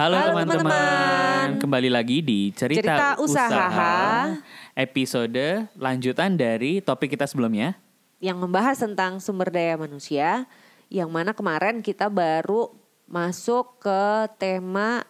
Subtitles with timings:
[0.00, 1.60] Halo, Halo, teman-teman.
[1.60, 4.32] Kembali lagi di Cerita, Cerita Usaha.
[4.72, 7.76] Episode lanjutan dari topik kita sebelumnya.
[8.16, 10.48] yang membahas tentang sumber daya manusia
[10.88, 12.72] yang mana kemarin kita baru
[13.04, 14.00] masuk ke
[14.40, 15.04] tema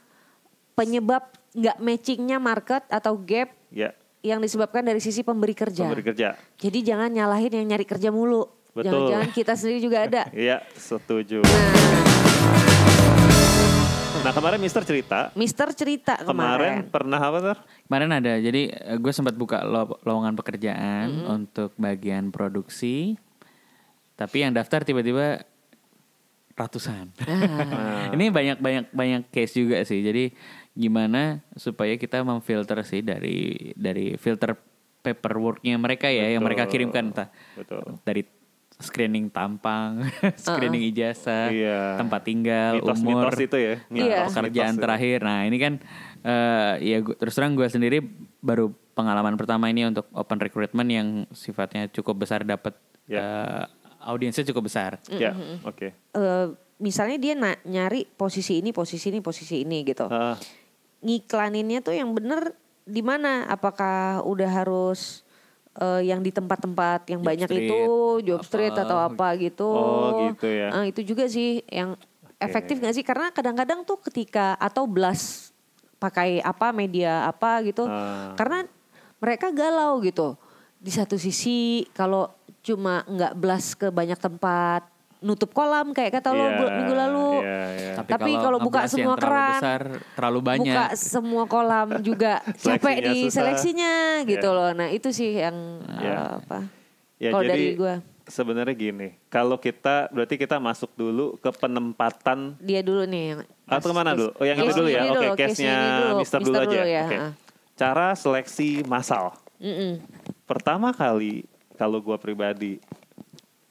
[0.75, 1.23] penyebab
[1.55, 3.95] nggak matchingnya market atau gap Ya,
[4.27, 5.87] yang disebabkan dari sisi pemberi kerja.
[5.87, 6.35] pemberi kerja.
[6.59, 8.43] Jadi jangan nyalahin yang nyari kerja mulu.
[8.75, 8.91] Betul.
[8.91, 10.23] Jangan-jangan kita sendiri juga ada.
[10.35, 11.47] Iya, setuju.
[11.47, 12.20] Nah,
[14.21, 16.93] Nah, kemarin Mister cerita, Mister cerita kemarin kemarin.
[16.93, 17.59] pernah apa tuh?
[17.89, 18.63] Kemarin ada, jadi
[19.01, 23.17] gue sempat buka lo- lowongan pekerjaan untuk bagian produksi.
[24.21, 25.41] Tapi yang daftar tiba-tiba
[26.53, 27.09] ratusan.
[27.25, 28.13] Ah.
[28.15, 30.05] Ini banyak banyak banyak case juga sih.
[30.05, 30.37] Jadi
[30.77, 34.53] gimana supaya kita memfilter sih dari dari filter
[35.01, 36.73] paperworknya mereka ya yang mereka Betul.
[36.77, 37.97] kirimkan entah Betul.
[38.05, 38.23] dari
[38.81, 40.05] screening tampang,
[40.41, 41.97] screening ijazah, Iya.
[41.97, 43.75] tempat tinggal, umur, Mitos-mitos itu ya.
[43.87, 44.19] Iya.
[44.27, 45.19] pekerjaan Mitos-mitos terakhir.
[45.21, 45.73] Nah ini kan
[46.21, 48.05] eh ya gua, terus terang gue sendiri
[48.39, 53.21] baru pengalaman pertama ini untuk open recruitment yang sifatnya cukup besar dapat Ya.
[53.21, 53.65] eh,
[54.03, 54.97] audiensnya cukup besar.
[55.09, 55.93] Ya, oke.
[55.93, 56.47] Eh,
[56.79, 60.07] misalnya dia na- nyari posisi ini, posisi ini, posisi ini gitu.
[60.07, 60.37] Ah,
[61.01, 62.53] Ngiklaninnya tuh yang bener
[62.85, 63.45] di mana?
[63.47, 65.25] Apakah udah harus
[65.79, 67.81] eh, yang di tempat-tempat yang Job banyak street, itu
[68.27, 69.71] job street apa, atau apa gitu?
[69.71, 70.69] Oh, gitu ya.
[70.83, 71.95] Eh, itu juga sih yang
[72.43, 73.05] efektif nggak sih?
[73.07, 75.55] Karena kadang-kadang tuh ketika atau blast
[76.03, 78.35] pakai apa media apa gitu, Ah.
[78.35, 78.67] karena
[79.23, 80.35] mereka galau gitu.
[80.81, 82.33] Di satu sisi kalau
[82.67, 84.90] cuma nggak blast ke banyak tempat,
[85.21, 87.29] nutup kolam kayak kata lo iya, minggu lalu.
[87.41, 87.93] Iya, iya.
[88.03, 90.65] Tapi kalau buka ngeblas yang semua terlalu keran, besar, terlalu banyak.
[90.73, 92.33] buka semua kolam juga
[92.65, 93.33] capek Seleksinya di susah.
[93.37, 93.93] seleksinya
[94.25, 94.57] gitu Iya.
[94.57, 94.71] loh.
[94.73, 96.09] Nah itu sih yang Iya.
[96.09, 96.59] eh, apa?
[97.17, 97.95] Ya, kalau dari gua.
[98.25, 103.87] sebenarnya gini, kalau kita berarti kita masuk dulu ke penempatan Dia dulu nih yang atau
[103.87, 104.31] ke mana dulu?
[104.35, 105.03] Oh, yang itu dulu ya.
[105.05, 106.15] Oke, dulu, case case-nya dulu.
[106.19, 106.71] Mister dulu Mister aja.
[106.73, 107.17] dulu ya, Oke.
[107.19, 107.33] ah.
[107.77, 109.37] Cara seleksi massal.
[109.57, 110.01] Mm-mm.
[110.43, 112.81] Pertama kali kalau gua pribadi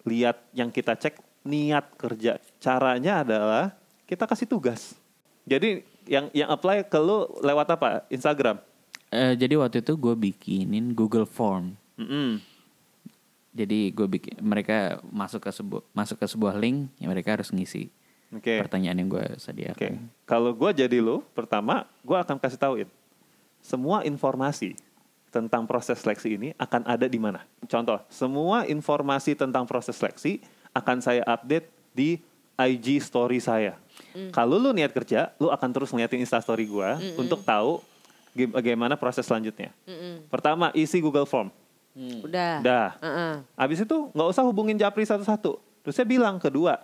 [0.04, 1.18] lihat yang kita cek
[1.50, 2.38] niat kerja.
[2.62, 3.74] Caranya adalah
[4.06, 4.94] kita kasih tugas.
[5.50, 8.06] Jadi yang yang apply ke lu lewat apa?
[8.14, 8.62] Instagram.
[9.10, 11.74] Eh, jadi waktu itu gue bikinin Google Form.
[11.98, 12.38] Mm-mm.
[13.50, 17.90] Jadi gue bikin mereka masuk ke sebuah masuk ke sebuah link yang mereka harus ngisi
[18.30, 18.62] Oke.
[18.62, 20.06] pertanyaan yang gue sediakan.
[20.30, 22.90] Kalau gua jadi lu, pertama gua akan kasih tauin
[23.60, 24.76] semua informasi
[25.30, 27.46] tentang proses seleksi ini akan ada di mana.
[27.70, 30.42] Contoh, semua informasi tentang proses seleksi
[30.74, 32.20] akan saya update di
[32.60, 33.80] IG story saya.
[34.36, 37.80] Kalau lu niat kerja, lu akan terus ngeliatin Insta story gua untuk tahu
[38.52, 39.72] bagaimana proses selanjutnya.
[40.28, 41.52] Pertama, isi Google Form.
[42.24, 42.64] Udah.
[42.64, 42.90] Dah.
[43.02, 43.34] Heeh.
[43.60, 45.60] Habis itu nggak usah hubungin Japri satu-satu.
[45.84, 46.80] Terus saya bilang kedua,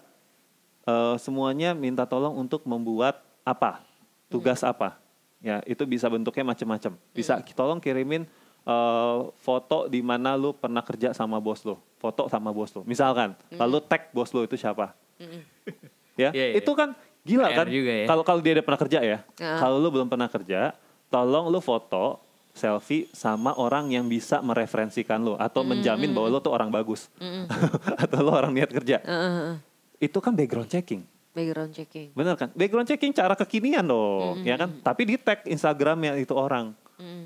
[0.88, 3.84] eh, semuanya minta tolong untuk membuat apa,
[4.28, 4.98] tugas apa.
[5.40, 6.98] Ya itu bisa bentuknya macam-macam.
[7.14, 8.28] Bisa tolong kirimin
[8.66, 12.86] eh, foto di mana lu pernah kerja sama bos lo, foto sama bos lo.
[12.86, 14.94] Misalkan, lalu tag bos lo itu siapa?
[16.22, 16.56] ya, Iya, iya.
[16.56, 17.68] itu kan gila PR kan?
[17.68, 18.06] ya.
[18.06, 19.58] Kalau kalau dia udah pernah kerja ya, Ah.
[19.58, 20.78] kalau lu belum pernah kerja,
[21.08, 22.22] tolong lu foto
[22.52, 27.12] selfie sama orang yang bisa mereferensikan lo atau menjamin bahwa lo tuh orang bagus
[28.04, 29.02] atau lo orang niat kerja.
[29.02, 29.56] Heeh, heeh.
[30.00, 31.04] Itu kan background checking.
[31.32, 32.16] Background checking.
[32.16, 32.48] Bener kan?
[32.54, 34.72] Background checking cara kekinian dong, ya kan?
[34.80, 36.72] Tapi di tag Instagramnya itu orang.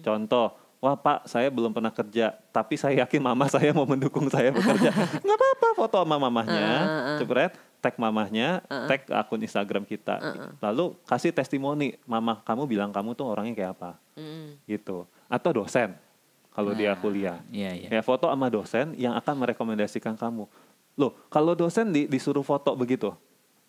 [0.01, 4.50] Contoh, wah Pak, saya belum pernah kerja, tapi saya yakin mama saya mau mendukung saya
[4.50, 4.91] bekerja.
[5.23, 6.67] Nggak apa-apa, foto sama mamahnya,
[7.19, 10.19] cepret, tag mamahnya, tag akun Instagram kita.
[10.59, 14.56] Lalu kasih testimoni, mama kamu bilang kamu tuh orangnya kayak apa, Mm-mm.
[14.66, 15.03] gitu.
[15.28, 15.94] Atau dosen,
[16.50, 17.39] kalau dia kuliah.
[17.51, 17.88] Iya iya.
[18.00, 20.47] Ya foto sama dosen yang akan merekomendasikan kamu.
[21.00, 23.16] Loh, kalau dosen di- disuruh foto begitu,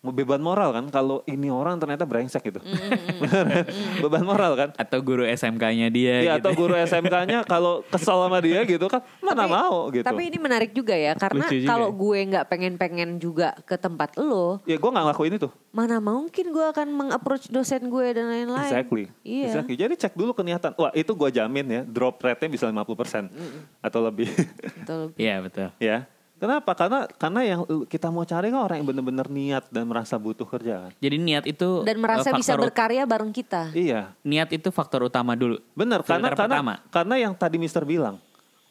[0.03, 0.89] beban moral kan?
[0.89, 2.69] Kalau ini orang ternyata brengsek gitu, kan?
[4.01, 4.69] beban moral kan?
[4.73, 6.41] Atau guru SMK-nya dia Iya, gitu.
[6.41, 10.01] atau guru SMK-nya kalau kesel sama dia gitu kan, mana Tapi- mau gitu.
[10.01, 11.95] Tapi ini menarik juga ya karena kalau ya.
[11.95, 15.49] gue nggak pengen-pengen juga ke tempat lo, ya gue nggak ngelakuin itu.
[15.71, 18.67] mana mungkin gue akan meng-approach dosen gue dan lain-lain.
[18.67, 19.03] Exactly.
[19.23, 19.47] Iya.
[19.47, 19.75] Exactly.
[19.77, 20.75] Jadi cek dulu keniatan.
[20.75, 23.31] Wah, itu gue jamin ya, drop rate-nya bisa 50%
[23.79, 24.27] atau lebih.
[24.83, 25.15] Betul.
[25.15, 25.69] Iya betul.
[25.77, 26.09] ya.
[26.41, 26.73] Kenapa?
[26.73, 30.89] Karena karena yang kita mau cari kan orang yang benar-benar niat dan merasa butuh kerja
[30.89, 30.91] kan.
[30.97, 33.69] Jadi niat itu Dan merasa eh, bisa berkarya bareng kita.
[33.77, 34.17] Iya.
[34.25, 35.61] niat itu faktor utama dulu.
[35.77, 36.73] Benar, karena karena pertama.
[36.89, 38.17] karena yang tadi Mister bilang,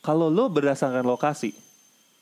[0.02, 1.54] kalau lo berdasarkan lokasi,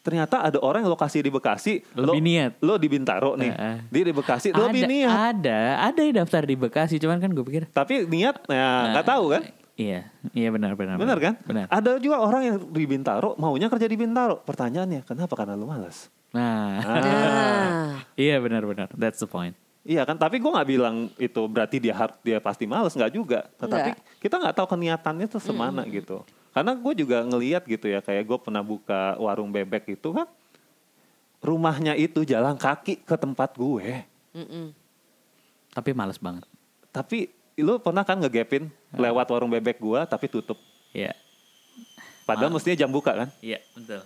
[0.05, 2.53] ternyata ada orang yang lokasi di Bekasi, Lebih lo, niat.
[2.61, 3.77] Lo di Bintaro nih, Heeh.
[3.89, 5.09] dia di Bekasi, lo lebih ada, niat.
[5.33, 9.25] Ada, ada yang daftar di Bekasi, cuman kan gue pikir Tapi niat, ya nggak tahu
[9.33, 9.43] kan?
[9.79, 10.99] Iya, iya benar benar.
[10.99, 11.35] Benar kan?
[11.47, 11.71] Benar.
[11.71, 14.43] Ada juga orang yang di Bintaro maunya kerja di Bintaro.
[14.43, 15.39] Pertanyaannya, kenapa?
[15.39, 16.11] Karena lu malas.
[16.35, 18.91] Nah, Nah, iya benar benar.
[18.99, 19.55] That's the point.
[19.87, 23.47] Iya kan, tapi gue nggak bilang itu berarti dia har- dia pasti males nggak juga.
[23.57, 24.19] Tetapi Nggak.
[24.19, 26.27] kita nggak tahu keniatannya tuh semana gitu.
[26.51, 30.27] Karena gue juga ngeliat gitu ya, kayak gue pernah buka warung bebek itu kan,
[31.39, 34.03] rumahnya itu jalan kaki ke tempat gue.
[34.35, 34.75] Mm-mm.
[35.73, 36.45] Tapi males banget.
[36.91, 40.57] Tapi lu pernah kan ngegapin lewat warung bebek gua tapi tutup.
[40.93, 41.13] Iya.
[42.29, 43.29] Padahal mestinya jam buka kan?
[43.41, 44.05] Iya, betul.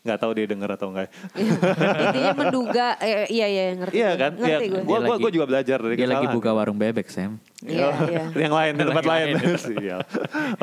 [0.00, 1.12] Nggak tahu dia denger atau enggak.
[1.36, 3.94] Intinya menduga, eh, iya iya ngerti.
[4.00, 4.32] Iya kan?
[4.40, 4.80] Iya, Ngerti gue.
[5.20, 7.36] gua, juga belajar dari Dia lagi buka warung bebek, Sam.
[7.60, 8.24] Iya iya.
[8.32, 9.26] yang lain, di tempat lain.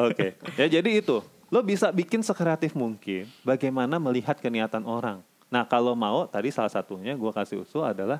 [0.09, 0.27] Oke.
[0.57, 1.21] Ya jadi itu.
[1.54, 5.21] Lo bisa bikin sekreatif mungkin bagaimana melihat keniatan orang.
[5.54, 8.18] Nah kalau mau, tadi salah satunya gua kasih usul adalah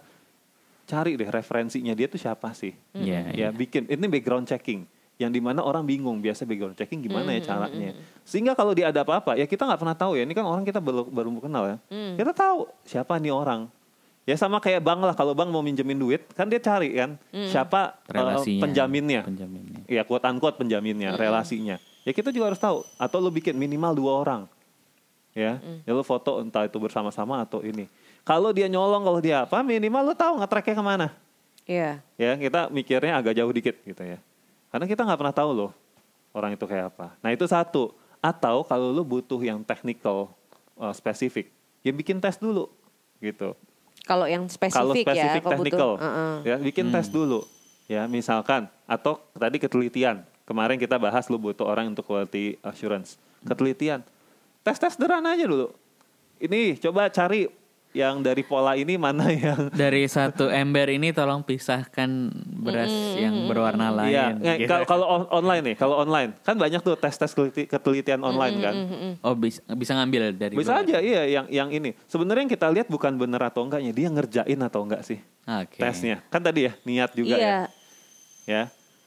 [0.84, 2.76] cari deh referensinya dia tuh siapa sih.
[2.94, 3.88] Iya, ya bikin.
[3.88, 4.84] Ini background checking.
[5.22, 7.94] Yang di mana orang bingung biasa background checking gimana ya caranya.
[8.26, 10.24] sehingga kalau dia ada apa-apa ya kita nggak pernah tahu ya.
[10.26, 11.78] Ini kan orang kita baru baru kenal ya.
[12.18, 13.70] Kita tahu siapa nih orang.
[14.24, 15.16] Ya sama kayak bank lah.
[15.16, 17.20] Kalau bank mau minjemin duit kan dia cari kan
[17.52, 18.62] siapa eh, Relasinya.
[18.64, 19.22] penjaminnya.
[19.28, 19.80] Penjaminnya.
[19.86, 21.78] ya quote unquote penjaminnya relasinya.
[22.04, 22.84] Ya kita juga harus tahu.
[23.00, 24.42] Atau lu bikin minimal dua orang.
[25.38, 27.86] Ya ya lu foto entah itu bersama-sama atau ini
[28.24, 31.08] kalau dia nyolong kalau dia apa minimal lu tahu nge-tracknya ke mana?
[31.64, 32.04] Iya.
[32.20, 34.20] ya kita mikirnya agak jauh dikit gitu ya.
[34.68, 35.72] Karena kita nggak pernah tahu loh
[36.36, 37.16] orang itu kayak apa.
[37.24, 37.96] Nah itu satu.
[38.24, 40.32] Atau kalau lu butuh yang technical
[40.80, 41.52] uh, spesifik
[41.84, 42.72] ya bikin tes dulu
[43.20, 43.54] gitu.
[44.04, 46.36] Kalau yang spesifik, kalau spesifik ya, kalau technical butuh, uh-uh.
[46.44, 47.40] ya bikin tes dulu.
[47.88, 50.24] Ya misalkan atau tadi ketelitian.
[50.44, 53.16] Kemarin kita bahas lu butuh orang untuk quality assurance.
[53.48, 54.04] Ketelitian.
[54.60, 55.72] Tes tes sederhana aja dulu.
[56.40, 57.48] Ini coba cari
[57.94, 63.94] yang dari pola ini mana yang Dari satu ember ini tolong pisahkan beras yang berwarna
[63.94, 64.42] lain.
[64.42, 64.68] Iya, gitu.
[64.68, 67.32] kalau kalau on- online nih, kalau online kan banyak tuh tes-tes
[67.70, 68.76] ketelitian online kan.
[69.22, 70.90] Oh bisa, bisa ngambil dari Bisa beberapa.
[70.90, 71.94] aja iya yang yang ini.
[72.10, 75.78] Sebenarnya yang kita lihat bukan bener atau enggaknya, dia ngerjain atau enggak sih Oke.
[75.78, 76.26] tesnya.
[76.34, 77.46] Kan tadi ya niat juga iya.
[77.46, 77.58] ya.
[78.44, 78.64] Ya.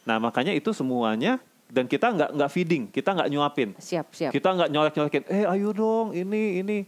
[0.07, 3.75] Nah, makanya itu semuanya dan kita nggak nggak feeding, kita nggak nyuapin.
[3.83, 4.31] Siap siap.
[4.31, 6.79] Kita nggak nyolek-nyolekin, "Eh, ayo dong, ini ini."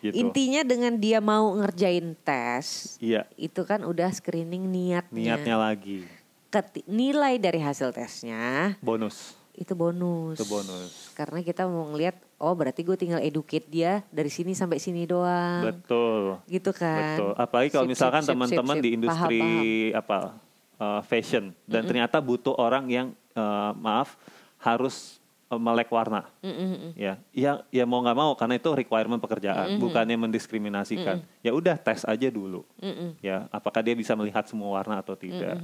[0.00, 0.14] Gitu.
[0.14, 5.36] Intinya dengan dia mau ngerjain tes, Iya, itu kan udah screening niatnya.
[5.36, 6.04] niatnya lagi.
[6.46, 9.34] Keti- nilai dari hasil tesnya Bonus.
[9.52, 10.36] itu bonus.
[10.36, 11.10] Itu bonus.
[11.16, 15.64] Karena kita mau ngelihat, oh berarti gue tinggal educate dia dari sini sampai sini doang.
[15.64, 16.38] Betul.
[16.44, 17.16] Gitu kan.
[17.16, 17.32] Betul.
[17.34, 20.18] Apalagi kalau Sip, misalkan teman-teman di industri Paham, apa
[20.76, 24.20] uh, fashion dan ternyata butuh orang yang uh, maaf
[24.60, 25.18] harus
[25.54, 26.26] melek warna.
[26.42, 26.92] Mm, mm, mm.
[26.98, 31.22] Ya, ya, ya mau nggak mau karena itu requirement pekerjaan, bukannya mendiskriminasikan.
[31.40, 32.66] Ya udah tes aja dulu.
[32.82, 33.14] Mm-mm.
[33.22, 35.62] Ya, apakah dia bisa melihat semua warna atau tidak?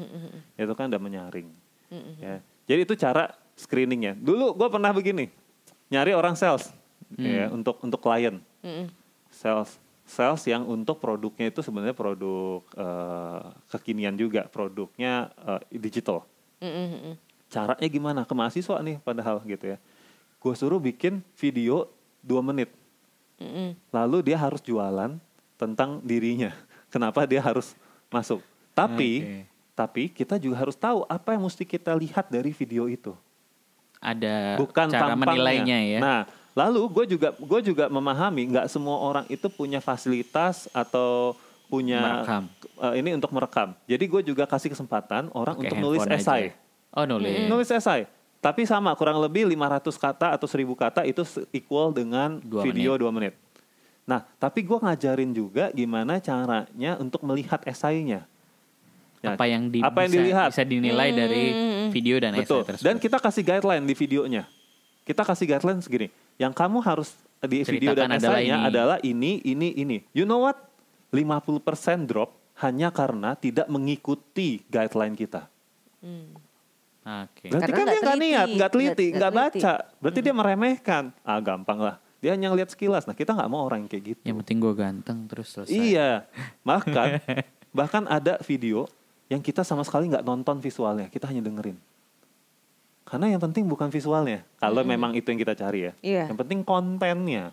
[0.55, 1.51] Itu kan udah menyaring.
[2.23, 4.15] Ya, jadi itu cara screeningnya.
[4.17, 5.29] Dulu gue pernah begini,
[5.91, 6.73] nyari orang sales,
[7.19, 8.89] ya untuk untuk klien Mm-mm.
[9.29, 9.77] sales
[10.09, 13.43] sales yang untuk produknya itu sebenarnya produk eh,
[13.73, 16.25] kekinian juga produknya eh, digital
[16.61, 17.17] mm-mm.
[17.53, 19.79] Caranya gimana ke mahasiswa nih padahal gitu ya
[20.41, 21.87] gue suruh bikin video
[22.19, 22.73] dua menit
[23.37, 23.77] Mm-mm.
[23.93, 25.21] lalu dia harus jualan
[25.55, 26.51] tentang dirinya
[26.93, 27.77] kenapa dia harus
[28.09, 28.41] masuk
[28.73, 29.39] tapi Oke.
[29.73, 33.13] tapi kita juga harus tahu apa yang mesti kita lihat dari video itu
[34.01, 35.31] Ada bukan cara tampangnya.
[35.31, 35.99] menilainya ya.
[36.03, 36.21] Nah,
[36.59, 41.39] lalu gue juga gue juga memahami nggak semua orang itu punya fasilitas atau
[41.71, 42.43] punya Merekam.
[42.83, 43.79] eh, ini untuk merekam.
[43.87, 46.51] Jadi gue juga kasih kesempatan orang Pakai untuk nulis handphone aja.
[46.93, 47.01] Esai.
[47.01, 47.49] Oh nulis.
[47.49, 48.05] Nulis esai.
[48.43, 51.23] Tapi sama kurang lebih 500 kata atau 1000 kata itu
[51.55, 53.39] equal dengan Dua video 2 menit.
[54.03, 58.27] Nah, tapi gue ngajarin juga gimana caranya untuk melihat esainya.
[59.23, 60.49] Ya, apa yang, di, apa yang bisa, dilihat?
[60.51, 61.45] bisa dinilai dari
[61.95, 62.67] video dan Betul.
[62.67, 62.87] essay tersebut.
[62.91, 64.43] Dan kita kasih guideline di videonya.
[65.07, 66.09] Kita kasih guideline segini.
[66.35, 67.15] Yang kamu harus
[67.47, 68.67] di video dan Ceritakan adalah esainya ini.
[68.67, 69.97] adalah ini, ini, ini.
[70.11, 70.59] You know what?
[71.15, 72.35] 50% drop
[72.67, 75.47] hanya karena tidak mengikuti guideline kita.
[77.03, 77.51] Oke.
[77.51, 79.75] Berarti Karena kan dia nggak niat, nggak teliti, Nggak- baca.
[79.99, 81.05] Berarti dia meremehkan.
[81.27, 81.97] Ah gampang lah.
[82.23, 83.11] Dia hanya lihat sekilas.
[83.11, 84.23] Nah kita nggak mau orang yang kayak gitu.
[84.23, 85.75] Yang penting gue ganteng terus selesai.
[85.75, 86.31] Iya.
[86.69, 87.09] Bahkan
[87.75, 88.87] bahkan ada video
[89.27, 91.75] yang kita sama sekali nggak nonton visualnya, kita hanya dengerin.
[93.03, 94.47] Karena yang penting bukan visualnya.
[94.63, 95.93] Kalau memang itu yang kita cari ya.
[96.01, 96.25] Iya.
[96.31, 97.51] Yang penting kontennya.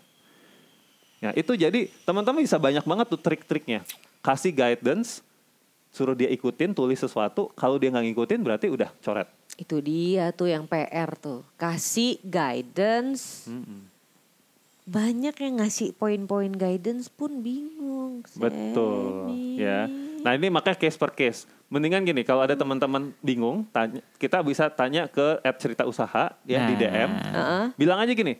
[1.20, 3.84] Ya itu jadi teman-teman bisa banyak banget tuh trik-triknya.
[4.24, 5.20] Kasih guidance,
[5.90, 7.50] suruh dia ikutin, tulis sesuatu.
[7.52, 9.26] Kalau dia nggak ngikutin berarti udah coret.
[9.54, 11.42] Itu dia tuh yang PR tuh.
[11.54, 13.50] Kasih guidance.
[14.82, 18.26] Banyak yang ngasih poin-poin guidance pun bingung.
[18.32, 19.54] Betul, Semi.
[19.56, 19.86] ya.
[20.20, 21.46] Nah ini makanya case per case.
[21.66, 26.66] Mendingan gini, kalau ada teman-teman bingung, tanya, kita bisa tanya ke app cerita usaha ya
[26.66, 26.80] di Nah.
[26.80, 27.10] DM.
[27.12, 27.64] Heeh.
[27.76, 28.34] Bilang aja gini,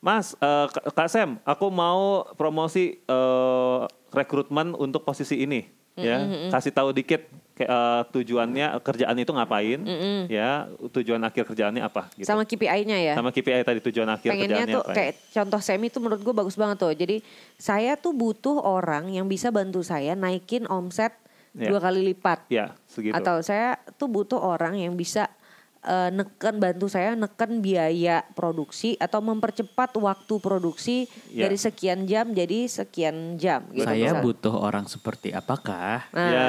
[0.00, 3.80] Mas, eh, Kak- Kak Sam, aku mau promosi eh,
[4.10, 5.62] rekrutmen untuk posisi ini.
[5.92, 7.20] Ya kasih tahu dikit
[7.52, 9.80] kayak eh, tujuannya kerjaan itu ngapain
[10.26, 12.24] ya tujuan akhir kerjaannya apa gitu.
[12.24, 13.14] Sama KPI-nya ya.
[13.14, 14.96] sama KPI tadi tujuan akhir pengennya kerjaannya tuh apa ya.
[14.96, 16.92] kayak contoh semi tuh menurut gue bagus banget tuh.
[16.96, 17.20] Jadi
[17.54, 21.12] saya tuh butuh orang yang bisa bantu saya naikin omset
[21.52, 21.68] Ya.
[21.68, 22.48] dua kali lipat.
[22.48, 25.28] ya segitu Atau saya tuh butuh orang yang bisa
[25.82, 30.96] eh, neken bantu saya neken biaya produksi atau mempercepat waktu produksi
[31.28, 31.44] Ya.
[31.44, 33.64] dari sekian jam jadi sekian jam.
[33.68, 34.22] Gitu, Saya misal.
[34.22, 36.06] butuh orang seperti apakah?
[36.10, 36.46] Nah, ya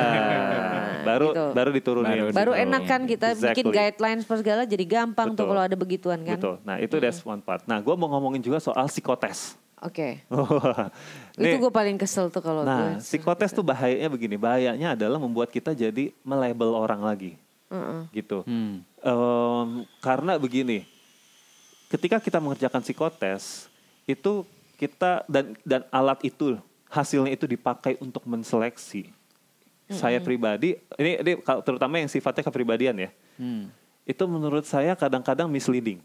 [1.07, 1.45] baru gitu.
[1.51, 3.73] baru diturunin Baru Baru enak kan kita bikin Exactly.
[3.73, 5.49] guidelines per segala jadi gampang tuh Betul.
[5.49, 6.37] kalau ada begituan kan.
[6.37, 6.55] Betul.
[6.61, 7.63] Nah itu that's one part.
[7.63, 9.55] Nah gue mau ngomongin juga soal psikotes.
[9.79, 10.23] Oke.
[11.35, 13.03] Nih, Itu gue paling kesel tuh kalau nah gue.
[13.03, 14.35] psikotes tuh bahayanya begini.
[14.35, 17.35] Bahayanya adalah membuat kita jadi melabel orang lagi,
[17.73, 18.01] Heeh.
[18.13, 18.45] gitu.
[18.45, 18.85] Hmm.
[19.01, 20.85] Em, karena begini,
[21.89, 23.65] ketika kita mengerjakan psikotes
[24.05, 24.45] itu
[24.77, 26.55] kita dan dan alat itu
[26.87, 29.09] hasilnya itu dipakai untuk menseleksi.
[29.89, 33.69] Saya pribadi, ini, ini kalau terutama yang sifatnya kepribadian ya, Hmm.
[34.05, 36.01] itu menurut saya kadang-kadang misleading.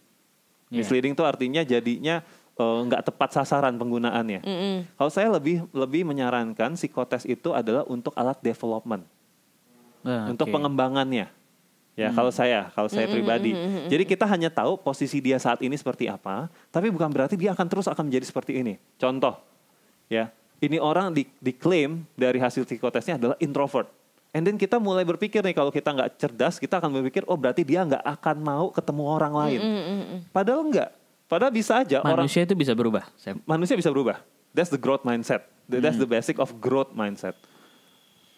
[0.69, 0.85] Iya.
[0.85, 2.21] Misleading itu artinya jadinya
[2.59, 4.43] eh, nggak tepat sasaran penggunaannya.
[4.43, 4.77] Mm-mm.
[4.99, 9.07] Kalau saya lebih lebih menyarankan psikotes itu adalah untuk alat development,
[10.03, 10.55] Ah, untuk oke.
[10.59, 11.31] pengembangannya.
[11.99, 13.59] Ya, kalau saya, kalau saya pribadi.
[13.91, 17.67] Jadi kita hanya tahu posisi dia saat ini seperti apa, tapi bukan berarti dia akan
[17.67, 18.79] terus akan menjadi seperti ini.
[18.95, 19.35] Contoh,
[20.07, 20.31] ya,
[20.63, 23.91] ini orang di, diklaim dari hasil psikotesnya adalah introvert.
[24.31, 27.67] And then kita mulai berpikir nih kalau kita nggak cerdas, kita akan berpikir oh berarti
[27.67, 29.61] dia nggak akan mau ketemu orang lain.
[30.31, 30.95] Padahal enggak.
[31.27, 33.05] Padahal bisa aja orang Manusia itu bisa berubah.
[33.19, 33.43] Sam.
[33.43, 34.23] manusia bisa berubah.
[34.55, 35.51] That's the growth mindset.
[35.67, 37.35] That's the basic of growth mindset.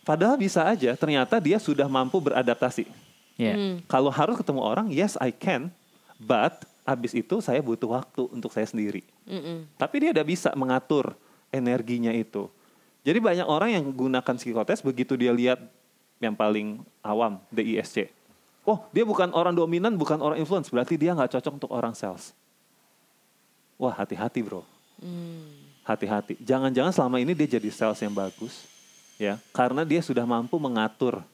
[0.00, 3.09] Padahal bisa aja ternyata dia sudah mampu beradaptasi.
[3.40, 3.56] Ya.
[3.88, 5.72] Kalau harus ketemu orang, yes I can,
[6.20, 9.00] but abis itu saya butuh waktu untuk saya sendiri.
[9.24, 9.64] Mm-mm.
[9.80, 11.16] Tapi dia udah bisa mengatur
[11.48, 12.52] energinya itu.
[13.00, 15.56] Jadi banyak orang yang gunakan psikotes begitu dia lihat
[16.20, 18.12] yang paling awam DISC.
[18.68, 22.36] Oh dia bukan orang dominan, bukan orang influence, berarti dia nggak cocok untuk orang sales.
[23.80, 24.60] Wah hati-hati bro,
[25.88, 26.36] hati-hati.
[26.44, 28.68] Jangan-jangan selama ini dia jadi sales yang bagus,
[29.16, 31.24] ya, karena dia sudah mampu mengatur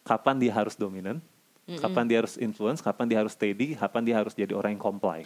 [0.00, 1.20] kapan dia harus dominan,
[1.64, 5.22] kapan dia harus influence, kapan dia harus steady, kapan dia harus jadi orang yang comply.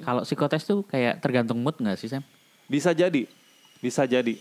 [0.00, 2.24] Kalau psikotes tuh kayak tergantung mood nggak sih Sam?
[2.66, 3.28] Bisa jadi,
[3.78, 4.34] bisa jadi.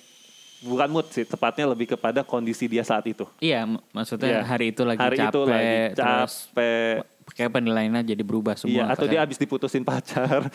[0.64, 3.28] Bukan mood sih, tepatnya lebih kepada kondisi dia saat itu.
[3.38, 4.42] Iya, maksudnya Iya.
[4.48, 6.96] hari itu lagi Hari capek, itu lagi terus capek.
[7.36, 8.72] kayak penilaiannya jadi berubah semua.
[8.72, 10.48] Iya, atau Kayak- dia habis diputusin pacar.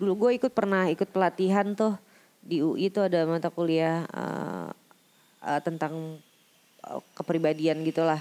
[0.00, 1.92] Dulu gue ikut pernah ikut pelatihan tuh
[2.40, 4.68] di UI itu ada mata kuliah eh,
[5.44, 6.18] eh, tentang
[6.84, 8.20] eh, kepribadian gitulah.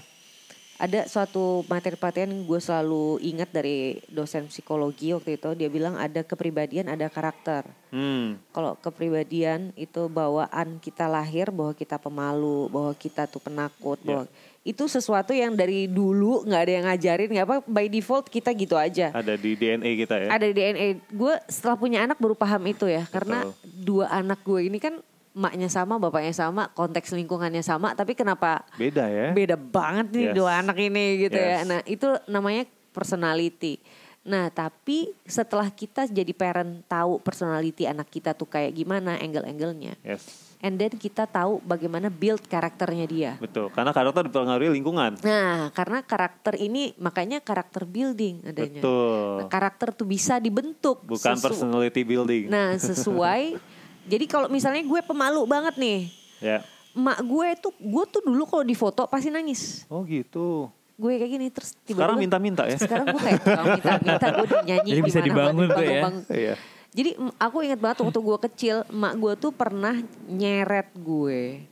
[0.79, 5.99] Ada suatu materi pelatihan yang gue selalu ingat dari dosen psikologi waktu itu dia bilang
[5.99, 7.67] ada kepribadian ada karakter.
[7.91, 14.23] Hmm, Kalau kepribadian itu bawaan kita lahir bahwa kita pemalu, bahwa kita tuh penakut, bahwa
[14.69, 18.77] itu sesuatu yang dari dulu nggak ada yang ngajarin, nggak apa by default kita gitu
[18.77, 19.09] aja.
[19.09, 20.27] ada di DNA kita ya.
[20.29, 20.87] Ada di DNA.
[21.09, 23.57] Gue setelah punya anak baru paham itu ya, karena Betul.
[23.65, 25.01] dua anak gue ini kan
[25.33, 29.31] emaknya sama, bapaknya sama, konteks lingkungannya sama, tapi kenapa Beda ya.
[29.31, 30.35] beda banget nih Yes.
[30.35, 31.61] dua anak ini gitu ya.
[31.61, 31.65] Yes.
[31.65, 33.79] Nah itu namanya personality.
[34.25, 39.95] Nah tapi setelah kita jadi parent tahu personality anak kita tuh kayak gimana angle-angle-nya.
[40.03, 43.31] Yes, And then kita tahu bagaimana build karakternya dia.
[43.37, 43.71] betul.
[43.71, 45.15] Karena karakter dipengaruhi lingkungan.
[45.19, 48.83] Nah karena karakter ini makanya karakter building adanya.
[48.83, 49.39] Betul.
[49.39, 50.99] Nah, karakter tuh bisa dibentuk.
[51.01, 52.43] Bukan sesu- personality building.
[52.47, 53.55] Nah sesuai.
[54.11, 55.99] jadi kalau misalnya gue pemalu banget nih.
[56.39, 56.59] Ya.
[56.91, 59.87] Emak gue tuh, gue tuh dulu kalau di foto pasti nangis.
[59.87, 60.67] Oh gitu.
[60.99, 62.75] gue kayak gini terus tiba-tiba Sekarang minta-minta ya.
[62.75, 63.39] sekarang gue kayak
[63.71, 65.87] minta-minta gue udah nyanyi Jadi bisa dibangun tuh ya.
[66.03, 66.23] bangun-bangun.
[66.27, 66.55] Iya.
[66.89, 71.63] Jadi aku ingat banget waktu gue kecil emak gue tuh pernah nyeret gue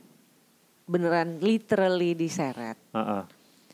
[0.88, 3.22] beneran literally diseret Heeh.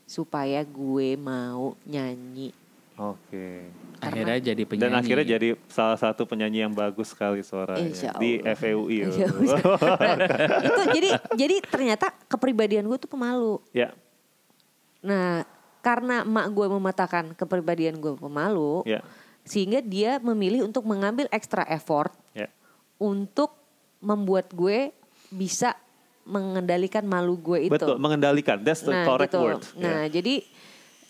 [0.08, 2.50] supaya gue mau nyanyi
[2.94, 3.74] Oke.
[3.98, 4.86] akhirnya jadi penyanyi.
[4.86, 8.54] Dan akhirnya jadi salah satu penyanyi yang bagus sekali suaranya Insya di Allah.
[8.54, 8.98] FEUI.
[9.10, 9.58] Insya Allah.
[9.58, 10.16] Nah,
[10.70, 13.90] itu jadi jadi ternyata kepribadian gue tuh pemalu ya,
[15.02, 15.42] nah
[15.82, 19.02] karena emak gue mematakan kepribadian gue pemalu ya,
[19.44, 22.48] sehingga dia memilih untuk mengambil extra effort ya.
[22.96, 23.52] untuk
[23.98, 24.90] membuat gue
[25.28, 25.76] bisa
[26.24, 27.72] mengendalikan malu gue itu.
[27.74, 28.56] Betul, mengendalikan.
[28.58, 29.40] That's the correct gitu.
[29.40, 29.62] word.
[29.76, 30.10] Nah, Ya.
[30.10, 30.40] jadi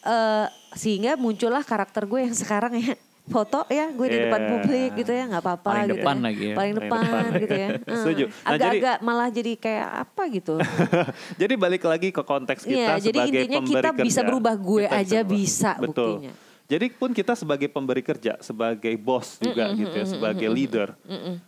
[0.05, 2.93] eh, sehingga muncullah karakter gue yang sekarang ya
[3.25, 4.51] foto ya gue di depan Yeah.
[4.53, 6.23] publik gitu ya nggak apa-apa Paling gitu depan ya.
[6.23, 6.55] lagi ya.
[6.55, 8.25] paling Paling depan, depan, gitu ya Setuju.
[8.27, 10.55] Nah, jadi- agak-agak malah jadi kayak apa gitu
[11.41, 14.05] jadi balik lagi ke konteks kita Iya, jadi sebagai intinya pemberi kita kerja.
[14.05, 15.33] bisa berubah, gue Kita aja berubah.
[15.33, 15.89] bisa Betul.
[15.89, 16.33] buktinya.
[16.65, 20.97] Jadi pun kita sebagai pemberi kerja, sebagai bos juga gitu ya, sebagai leader.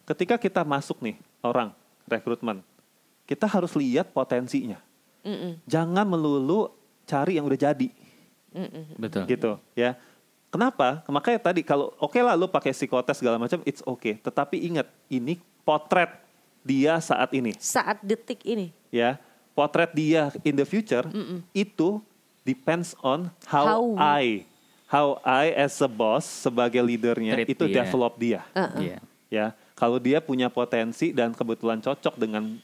[0.05, 1.73] Ketika kita masuk nih orang
[2.05, 2.61] rekrutmen,
[3.25, 4.77] kita harus lihat potensinya.
[5.25, 5.59] Mm-mm.
[5.65, 6.71] Jangan melulu
[7.03, 7.89] cari yang udah jadi
[8.95, 9.25] Betul.
[9.27, 9.97] gitu ya.
[10.53, 11.03] Kenapa?
[11.11, 14.21] Makanya tadi kalau oke lah lu pakai psikotes segala macam, it's okay.
[14.21, 16.13] Tetapi ingat, ini potret
[16.63, 18.75] dia saat ini Saat detik ini.
[18.91, 19.19] ya
[19.55, 21.07] potret dia in the future
[21.51, 22.03] itu
[22.43, 24.47] depends on how, How- I
[24.87, 27.83] how I as a boss sebagai leadernya Treat itu dia.
[27.83, 28.41] develop dia
[28.77, 28.99] Iya.
[29.27, 32.57] ya kalau dia punya potensi dan kebetulan cocok dengan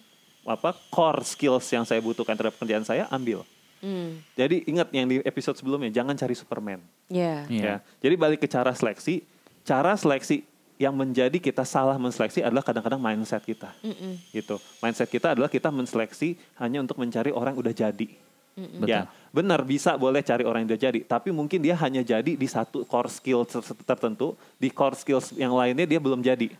[0.42, 3.42] apa core skills yang saya butuhkan terhadap pekerjaan saya ambil
[3.78, 4.22] Hmm.
[4.32, 7.42] jadi ingat yang di episode sebelumnya jangan cari Superman Ya.
[7.46, 7.62] Iya.
[7.62, 9.26] ya jadi balik ke cara seleksi
[9.62, 10.46] cara seleksi
[10.78, 14.18] yang menjadi kita salah menseleksi adalah kadang-kadang mindset kita Mm-mm.
[14.30, 14.58] gitu.
[14.78, 18.08] Mindset kita adalah kita menseleksi hanya untuk mencari orang yang udah jadi.
[18.52, 18.84] Betul.
[18.84, 22.48] Ya, benar bisa boleh cari orang yang udah jadi, tapi mungkin dia hanya jadi di
[22.48, 26.52] satu core skill ter- tertentu, di core skills yang lainnya dia belum jadi.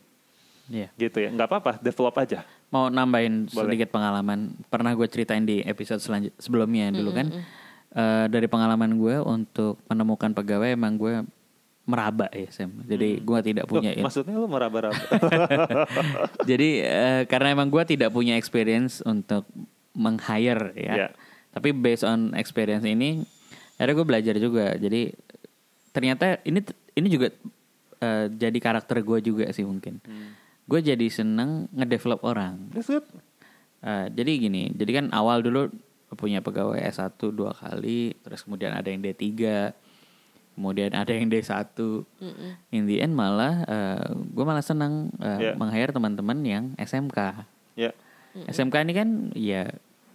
[0.73, 0.89] Iya.
[0.97, 1.29] Gitu ya.
[1.29, 2.49] nggak apa-apa, develop aja.
[2.73, 3.77] Mau nambahin Boleh.
[3.77, 4.57] sedikit pengalaman.
[4.73, 7.29] Pernah gue ceritain di episode selanjut sebelumnya dulu kan.
[7.93, 11.21] Eh, dari pengalaman gue untuk menemukan pegawai emang gue
[11.85, 12.81] meraba ya Sam.
[12.89, 14.97] Jadi gue tidak Loh, punya maksudnya lu meraba-raba.
[16.51, 19.45] Jadi eh, karena emang gue tidak punya experience untuk
[19.93, 20.95] meng-hire ya.
[20.97, 21.09] Iya.
[21.53, 23.21] Tapi based on experience ini,
[23.77, 24.73] akhirnya gue belajar juga.
[24.75, 25.13] Jadi
[25.93, 26.65] ternyata ini
[26.97, 27.29] ini juga
[28.01, 30.01] eh, jadi karakter gue juga sih mungkin.
[30.65, 32.73] Gue jadi seneng ngedevelop orang.
[32.73, 33.05] That's good.
[33.83, 35.69] Eh, jadi gini, jadi kan awal dulu
[36.13, 39.25] punya pegawai S1 dua kali, terus kemudian ada yang D3,
[40.55, 41.73] kemudian ada yang D1.
[42.69, 43.65] In the end malah
[44.13, 45.55] gue malah senang eh, Yeah.
[45.57, 47.49] meng-hire teman-teman yang SMK.
[47.77, 47.91] Ya.
[48.49, 49.69] SMK ini kan ya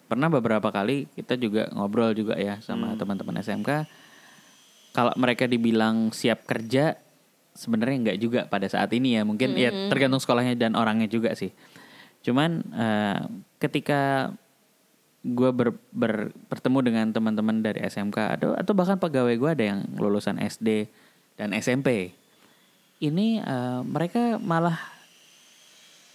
[0.08, 3.86] pernah beberapa kali kita juga ngobrol juga ya sama teman-teman SMK.
[4.96, 6.98] Kalau mereka dibilang siap kerja,
[7.54, 9.28] sebenarnya nggak juga pada saat ini ya.
[9.28, 11.52] Mungkin ya tergantung sekolahnya dan orangnya juga sih.
[12.24, 13.20] Cuman eh,
[13.62, 14.32] ketika
[15.28, 19.80] gue ber, ber- bertemu dengan teman-teman dari SMK atau atau bahkan pegawai gue ada yang
[20.00, 20.88] lulusan SD
[21.36, 22.16] dan SMP.
[22.98, 24.80] Ini eh, mereka malah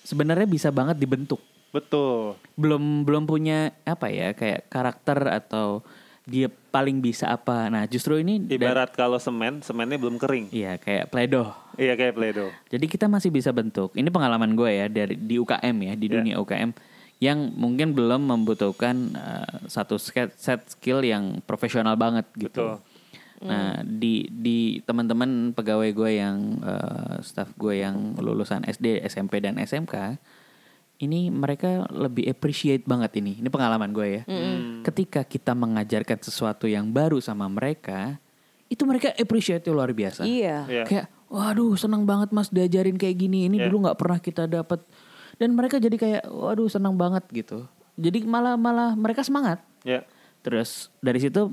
[0.03, 2.37] sebenarnya bisa banget dibentuk Betul.
[2.55, 5.81] belum belum punya apa ya kayak karakter atau
[6.23, 7.67] dia paling bisa apa.
[7.67, 10.53] Nah, justru ini dan- Ibarat kalau semen, semennya belum kering.
[10.53, 11.51] iya kayak pledo.
[11.75, 12.53] Iya kayak Play-Doh.
[12.69, 13.91] Jadi kita masih bisa bentuk.
[13.93, 16.13] Ini pengalaman gue ya dari di UKM ya, di Ya.
[16.15, 16.71] dunia UKM
[17.19, 22.77] yang mungkin belum membutuhkan eh, satu ske- set skill yang profesional banget gitu.
[22.79, 22.85] Betul.
[23.43, 29.57] Nah, di di teman-teman pegawai gue yang eh, staff gue yang lulusan SD, SMP dan
[29.57, 30.21] SMK,
[31.03, 33.43] ini mereka lebih appreciate banget ini.
[33.43, 34.23] Ini pengalaman gue ya.
[34.87, 38.23] Ketika kita mengajarkan sesuatu yang baru sama mereka,
[38.71, 40.23] itu mereka appreciate luar biasa.
[40.23, 40.65] Iya.
[40.71, 40.85] Iya.
[40.87, 43.51] Kayak, waduh senang banget mas diajarin kayak gini.
[43.51, 43.65] Ini Iya.
[43.67, 44.81] dulu nggak pernah kita dapat.
[45.37, 47.67] Dan mereka jadi kayak, waduh senang banget gitu.
[47.99, 49.59] Jadi malah malah mereka semangat.
[49.83, 50.07] Ya.
[50.47, 51.51] Terus dari situ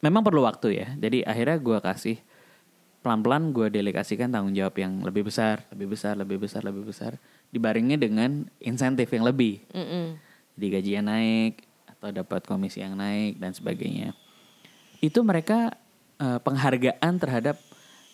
[0.00, 0.88] memang perlu waktu ya.
[0.96, 2.16] Jadi akhirnya gue kasih
[3.00, 7.16] pelan-pelan gue delegasikan tanggung jawab yang lebih besar, lebih besar, lebih besar, lebih besar.
[7.50, 9.58] Dibaringnya dengan insentif yang lebih.
[9.74, 10.14] Mm-mm.
[10.54, 14.14] Jadi gajinya naik atau dapat komisi yang naik dan sebagainya.
[15.02, 15.74] Itu mereka
[16.16, 17.58] eh, penghargaan terhadap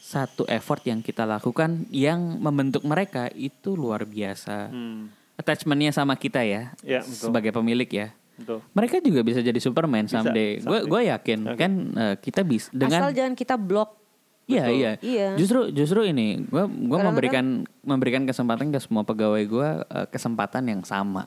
[0.00, 4.70] satu effort yang kita lakukan yang membentuk mereka itu luar biasa.
[4.70, 5.10] Hmm.
[5.36, 7.28] Attachmentnya sama kita ya, Ya, betul.
[7.28, 8.08] sebagai pemilik ya.
[8.38, 8.62] Betul.
[8.72, 10.62] Mereka juga bisa jadi Superman Bisa, someday.
[10.62, 11.58] Gue gue yakin Oke.
[11.58, 14.05] kan eh, kita bisa dengan Asal jangan kita blok.
[14.46, 14.78] Iya Betul.
[14.78, 14.92] iya.
[15.02, 15.28] Iya.
[15.34, 17.46] Justru justru ini gue gua Kadang-kadang- memberikan
[17.82, 21.26] memberikan kesempatan ke semua pegawai gue eh, kesempatan yang sama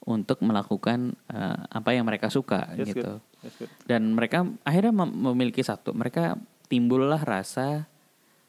[0.00, 3.16] untuk melakukan eh, apa yang mereka suka That's gitu.
[3.16, 3.20] good.
[3.40, 3.70] That's good.
[3.84, 5.92] Dan mereka akhirnya mem- memiliki satu.
[5.92, 7.88] Mereka timbullah rasa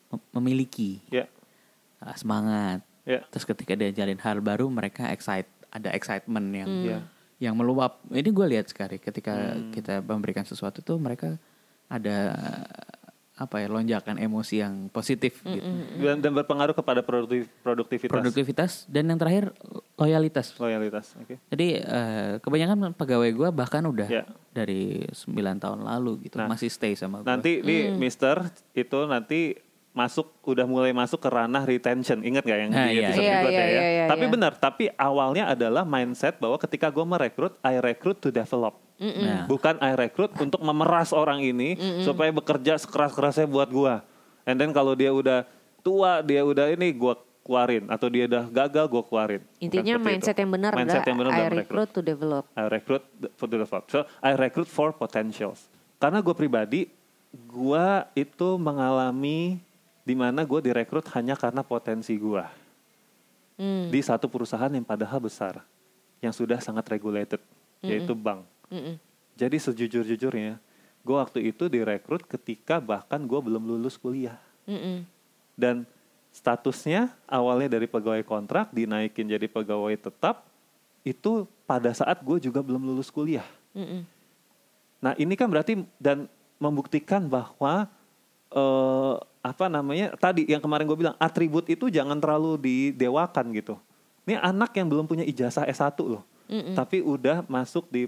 [0.07, 1.31] mem- memiliki Ya.
[1.97, 2.83] ah, semangat.
[3.07, 3.23] Ya.
[3.31, 6.99] Terus ketika dia jalin hal baru mereka excite ada excitement yang Iya.
[7.39, 8.03] yang meluap.
[8.05, 9.71] Ini gue lihat sekali ketika Hmm.
[9.71, 11.39] kita memberikan sesuatu tuh mereka
[11.87, 12.35] ada
[13.41, 15.65] apa ya lonjakan emosi yang positif gitu.
[15.97, 18.13] Dan, dan berpengaruh kepada produktif, produktivitas.
[18.13, 19.49] Produktivitas dan yang terakhir
[19.95, 20.53] loyalitas.
[20.55, 21.17] Loyalitas.
[21.17, 21.41] Oke.
[21.47, 24.23] Jadi eh, kebanyakan pegawai gue bahkan udah Ya.
[24.49, 27.27] dari 9 tahun lalu gitu Nah, masih stay sama gue.
[27.27, 29.57] Nanti nih Mister itu nanti
[29.91, 32.23] masuk udah mulai masuk ke ranah retention.
[32.23, 33.33] Ingat gak yang Ah, di iya, episode iya.
[33.35, 33.67] berikutnya Iya, ya?
[33.67, 34.31] iya, iya, tapi iya.
[34.31, 38.79] benar, tapi awalnya adalah mindset bahwa ketika gue merekrut, I recruit to develop.
[39.01, 41.73] Nah, Bukan I recruit untuk memeras orang ini
[42.05, 44.05] supaya bekerja sekeras-kerasnya buat gua.
[44.45, 45.49] And then kalau dia udah
[45.81, 49.41] tua, dia udah ini gua keluarin atau dia udah gagal gua keluarin.
[49.41, 50.41] Bukan Intinya seperti mindset itu.
[50.45, 52.43] yang benar mindset adalah yang benar I dalam recruit to develop.
[52.53, 53.83] I recruit for develop.
[53.89, 55.65] So I recruit for potentials.
[55.97, 56.85] Karena gue pribadi
[57.49, 59.57] gua itu mengalami
[60.01, 62.49] di mana gue direkrut hanya karena potensi gua
[63.55, 63.93] Hmm.
[63.93, 65.61] di satu perusahaan yang padahal besar,
[66.17, 67.37] yang sudah sangat regulated,
[67.79, 68.41] yaitu bank.
[68.71, 68.95] Mm-mm.
[69.35, 70.57] Jadi sejujur-jujurnya,
[71.03, 74.39] gue waktu itu direkrut ketika bahkan gue belum lulus kuliah.
[74.65, 75.03] Mm-mm.
[75.59, 75.83] Dan
[76.31, 80.47] statusnya awalnya dari pegawai kontrak dinaikin jadi pegawai tetap,
[81.03, 83.45] itu pada saat gue juga belum lulus kuliah.
[83.75, 84.07] Mm-mm.
[85.01, 86.29] Nah ini kan berarti dan
[86.61, 87.89] membuktikan bahwa
[88.53, 93.75] eh, apa namanya tadi yang kemarin gue bilang atribut itu jangan terlalu didewakan gitu.
[94.29, 96.77] Ini anak yang belum punya ijazah S1 loh, Mm-mm.
[96.77, 98.05] tapi udah masuk di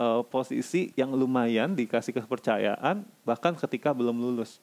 [0.00, 4.58] eh, posisi yang lumayan dikasih kepercayaan bahkan ketika belum lulus.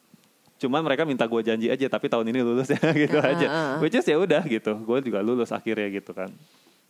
[0.58, 3.48] Cuman mereka minta gue janji aja tapi tahun ini lulus ya gitu Ah, aja.
[3.48, 3.76] ah, ah.
[3.78, 6.34] Which is ya udah gitu, gue juga lulus akhirnya gitu kan.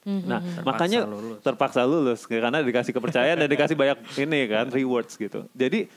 [0.08, 0.24] Mhm.
[0.24, 1.40] Nah, Terpaksa makanya lulus.
[1.44, 5.44] terpaksa lulus karena dikasih kepercayaan dan dikasih banyak ini kan rewards gitu.
[5.52, 5.92] Jadi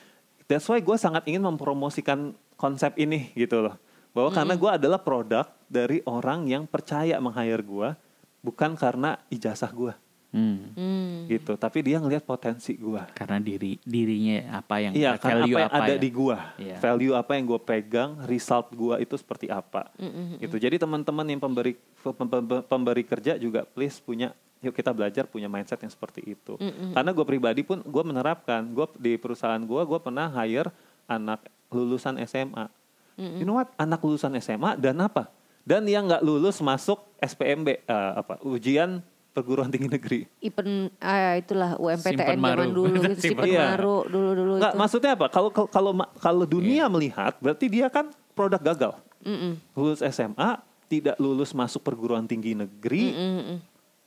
[0.45, 3.79] that's why gue sangat ingin mempromosikan konsep ini gitu loh.
[4.11, 7.95] Bahwa karena gue adalah produk dari orang yang percaya meng-hire gue
[8.43, 9.95] bukan karena ijazah gue
[10.31, 10.71] Hmm.
[10.79, 11.27] Hmm.
[11.27, 11.59] gitu.
[11.59, 13.03] Tapi dia ngelihat potensi gue.
[13.13, 15.99] Karena diri dirinya apa yang Iya, karena apa value yang ada ya.
[15.99, 16.77] di gua, Iya.
[16.79, 20.39] value apa yang gue pegang, result gua itu seperti apa, Mm-mm.
[20.39, 20.55] gitu.
[20.55, 25.47] Jadi teman-teman yang pemberi pem- pem- pemberi kerja juga please punya, yuk kita belajar punya
[25.47, 26.55] mindset yang seperti itu.
[26.57, 26.95] Mm-mm.
[26.95, 30.71] Karena gue pribadi pun gue menerapkan, gue di perusahaan gue, gue pernah hire
[31.05, 32.71] anak lulusan SMA.
[33.17, 33.69] You know what?
[33.77, 35.29] Anak lulusan SMA dan apa?
[35.61, 38.41] Dan yang nggak lulus masuk SPMB, eh, apa?
[38.41, 40.21] Ujian perguruan tinggi negeri.
[40.43, 43.75] Ipen ah itulah UMPTN zaman dulu gitu, Simpen Iya.
[43.75, 44.81] Maru dulu-dulu Nggak, itu.
[44.83, 45.27] maksudnya apa?
[45.31, 48.93] Kalau kalau kalau dunia melihat, berarti dia kan produk gagal.
[49.21, 49.61] Mm-mm.
[49.77, 53.59] Lulus SMA, tidak lulus masuk perguruan tinggi negeri, Mm-mm.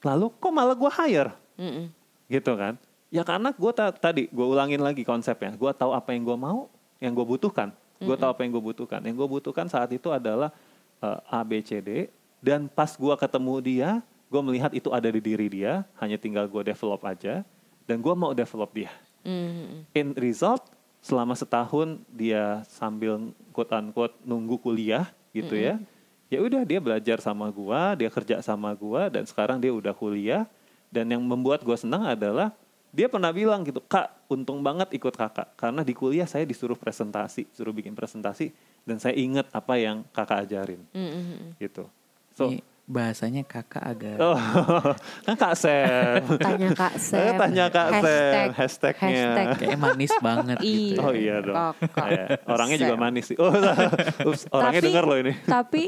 [0.02, 1.86] lalu kok malah gue hire, Mm-mm.
[2.28, 2.76] gitu kan?
[3.14, 6.66] Ya karena gue tadi gue ulangin lagi konsepnya, gue tahu apa yang gue mau,
[6.98, 7.70] yang gue butuhkan,
[8.02, 9.00] gue tahu apa yang gue butuhkan.
[9.06, 10.50] Yang gue butuhkan saat itu adalah
[10.98, 12.10] eh, A, B, C, D,
[12.42, 13.90] dan pas gue ketemu dia,
[14.34, 17.46] gue melihat itu ada di diri dia, hanya tinggal gue develop aja,
[17.86, 18.90] dan gue mau develop dia.
[19.24, 19.88] Mm-mm.
[19.96, 20.68] in result
[21.00, 25.80] selama setahun dia sambil quote unquote nunggu kuliah gitu ya
[26.28, 30.44] ya udah dia belajar sama gua dia kerja sama gua dan sekarang dia udah kuliah
[30.92, 32.52] dan yang membuat gua senang adalah
[32.92, 37.48] dia pernah bilang gitu kak untung banget ikut kakak karena di kuliah saya disuruh presentasi
[37.56, 38.52] suruh bikin presentasi
[38.84, 40.84] dan saya ingat apa yang kakak ajarin.
[40.92, 41.56] Mm-mm.
[41.64, 41.88] gitu.
[42.36, 44.36] So Ini bahasanya kakak agak oh,
[45.26, 47.40] kan kak Sam Tanya Kak saya Sam.
[47.40, 50.68] tanya kak Sam Hashtag- hashtagnya hashtag kayak manis banget gitu.
[50.68, 51.00] Iya.
[51.00, 51.56] Oh iya dong.
[51.56, 53.38] Kakak Iya, Orangnya juga manis sih.
[53.40, 53.48] Oh,
[54.28, 55.34] ups, orangnya Tapi- dengar loh ini.
[55.48, 55.84] Tapi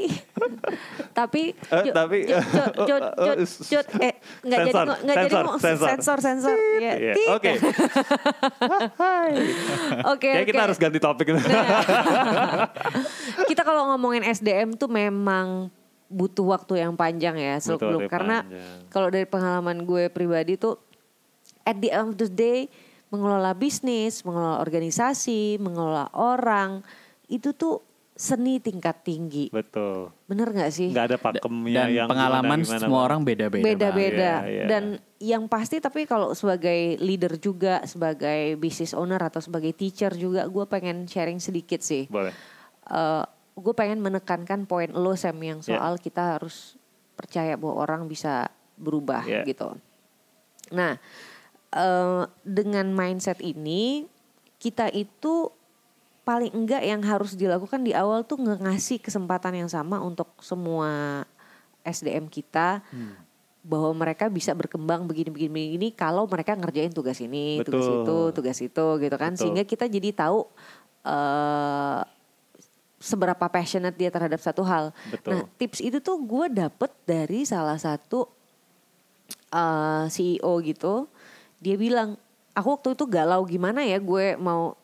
[1.12, 2.22] tapi Eh, tapi-
[2.82, 5.86] Jod- Jod- Jod- eh nggak jadi nggak jadi sensor, sensor.
[5.86, 7.12] sensor sensor ya Iya.
[7.30, 7.52] Oke.
[10.06, 11.28] oke oke kita harus ganti topik.
[13.46, 15.68] kita kalau ngomongin SDM tuh memang
[16.06, 18.46] butuh waktu yang panjang ya waktu yang karena
[18.90, 20.78] kalau dari pengalaman gue pribadi tuh
[21.66, 22.70] at the end of the day
[23.10, 26.82] mengelola bisnis, mengelola organisasi, mengelola orang
[27.30, 27.82] itu tuh
[28.16, 29.52] seni tingkat tinggi.
[29.52, 30.08] Betul.
[30.24, 30.88] Bener nggak sih?
[30.88, 33.06] Nggak ada pakemnya Dan yang pengalaman gimana-gimana, semua Bang.
[33.12, 33.64] orang beda-beda.
[33.64, 34.64] Beda-beda Iya, iya.
[34.64, 34.84] dan
[35.20, 40.64] yang pasti tapi kalau sebagai leader juga sebagai business owner atau sebagai teacher juga gue
[40.64, 42.32] pengen sharing sedikit sih Boleh.
[43.56, 45.80] Gue pengen menekankan poin lo Sam yang Ya.
[45.80, 46.76] soal kita harus
[47.16, 49.40] percaya bahwa orang bisa berubah Ya.
[49.42, 49.72] gitu
[50.68, 51.00] nah
[51.72, 54.04] eh, dengan mindset ini
[54.56, 55.48] kita itu
[56.22, 61.22] paling enggak yang harus dilakukan di awal tuh ngasih kesempatan yang sama untuk semua
[61.80, 63.14] SDM kita Hmm.
[63.62, 68.02] bahwa mereka bisa berkembang begini-begini begini kalau mereka ngerjain tugas ini, tugas Betul.
[68.02, 69.32] itu, tugas itu gitu kan.
[69.32, 69.40] Betul.
[69.42, 70.46] Sehingga kita jadi tahu
[71.04, 72.00] eh
[72.96, 74.90] seberapa passionate dia terhadap satu hal.
[75.08, 75.30] Betul.
[75.36, 78.24] Nah, tips itu tuh gue dapet dari salah satu
[79.52, 81.06] eh, CEO gitu.
[81.60, 82.16] Dia bilang,
[82.52, 84.76] aku waktu itu galau gimana ya gue mau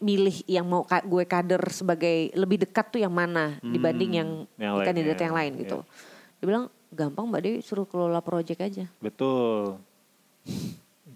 [0.00, 4.80] milih yang mau ka- gue kader sebagai lebih dekat tuh yang mana dibanding yang, yang
[4.80, 5.78] kandidat lainnya, yang lain gitu.
[6.40, 8.84] Dia bilang gampang Mbak Dewi suruh kelola project aja.
[8.96, 9.76] Betul.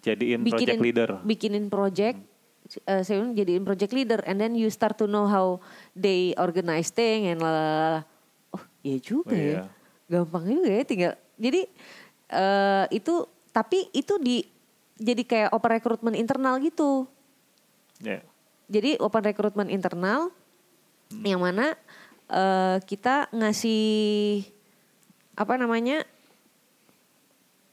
[0.04, 1.10] Jadiin project Bikinin leader.
[1.24, 2.20] bikinin project
[2.84, 5.60] eh, saya jadiin project leader and then you start to know how
[5.92, 8.04] they organize thing and lalala.
[8.54, 9.44] Oh, iya juga Oh, ya.
[9.44, 9.62] iya.
[10.08, 11.14] Gampang juga ya tinggal.
[11.36, 11.60] Jadi
[12.34, 13.14] eh itu
[13.52, 14.42] tapi itu di
[14.96, 17.04] jadi kayak open recruitment internal gitu.
[18.00, 18.22] Ya.
[18.70, 20.32] Jadi open recruitment internal
[21.20, 21.76] yang mana
[22.30, 24.42] eh, kita ngasih
[25.34, 26.06] apa namanya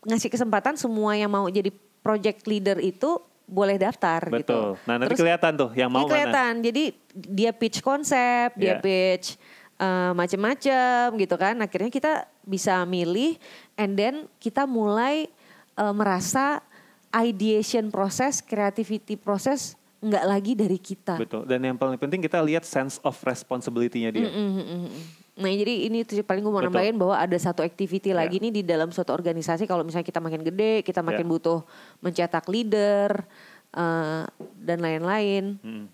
[0.02, 1.70] ngasih kesempatan semua yang mau jadi
[2.02, 4.40] project leader itu boleh daftar gitu.
[4.48, 4.68] Betul.
[4.88, 6.64] Nah nanti Terus- kelihatan tuh yang mau kelihatan.
[6.64, 8.82] Jadi dia pitch konsep, dia Iya.
[8.82, 9.36] pitch
[9.76, 11.60] eh, macem-macem gitu kan.
[11.60, 12.14] Akhirnya kita
[12.48, 13.36] bisa milih
[13.76, 15.28] and then kita mulai
[15.76, 16.64] eh, merasa
[17.12, 21.20] ideation proses, creativity proses nggak lagi dari kita.
[21.20, 21.46] Betul.
[21.46, 24.26] Dan yang paling penting kita lihat sense of responsibility-nya dia.
[24.26, 25.04] Mm, mm, mm, mm.
[25.32, 26.76] Nah jadi ini tuh paling gue mau Betul.
[26.76, 28.20] nambahin bahwa ada satu activity Ya.
[28.20, 31.32] lagi nih di dalam suatu organisasi kalau misalnya kita makin gede kita makin Ya.
[31.32, 31.60] butuh
[32.00, 33.24] mencetak leader
[33.72, 34.24] eh,
[34.60, 35.86] dan lain-lain Mm.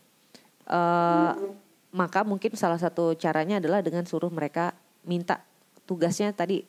[0.65, 1.31] eh,
[1.93, 4.73] maka mungkin salah satu caranya adalah dengan suruh mereka
[5.05, 5.45] minta
[5.85, 6.65] tugasnya tadi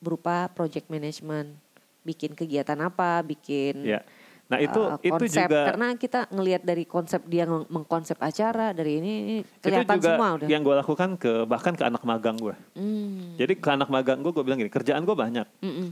[0.00, 1.52] berupa project management
[2.00, 4.00] bikin kegiatan apa bikin Ya.
[4.46, 9.02] Nah itu itu konsep juga karena kita ngelihat dari konsep dia meng- mengkonsep acara dari
[9.02, 12.38] ini, ini itu kelihatan juga semua udah yang gue lakukan ke bahkan ke anak magang
[12.38, 12.54] gue.
[12.78, 13.34] Hmm.
[13.34, 15.46] Jadi ke anak magang gue gue bilang gini kerjaan gue banyak.
[15.66, 15.90] Mm-mm.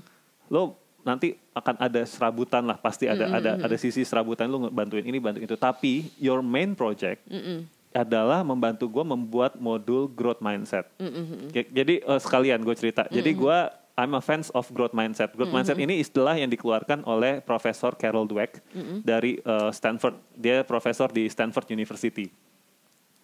[0.54, 5.18] Lo nanti akan ada serabutan lah pasti ada ada ada sisi serabutan lo bantuin ini
[5.18, 5.58] bantuin itu.
[5.58, 7.66] Tapi your main project Mm-mm.
[7.90, 10.86] adalah membantu gue membuat modul growth mindset.
[11.02, 11.50] Mm-mm.
[11.50, 13.02] Jadi eh, sekalian gue cerita.
[13.10, 13.58] Jadi gue
[13.94, 15.30] I'm a fans of growth mindset.
[15.38, 18.58] Growth mindset ini istilah yang dikeluarkan oleh Profesor Carol Dweck
[19.06, 20.18] dari eh, Stanford.
[20.34, 22.26] Dia profesor di Stanford University.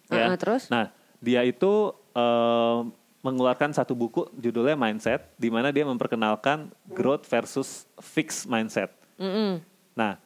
[0.07, 0.31] Ya.
[0.31, 0.71] Uh-uh, terus?
[0.71, 2.79] Nah, dia itu eh,
[3.19, 8.95] mengeluarkan satu buku judulnya Mindset, di mana dia memperkenalkan growth versus fixed mindset.
[9.19, 9.61] Mm-mm.
[9.93, 10.17] Nah,